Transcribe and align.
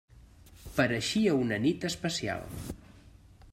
Pareixia 0.77 1.35
una 1.41 1.61
nit 1.67 1.87
especial. 1.91 2.51